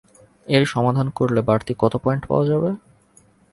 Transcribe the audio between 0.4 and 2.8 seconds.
এর সমাধান করলে বাড়তি কত পয়েন্ট পাওয়া যাবে?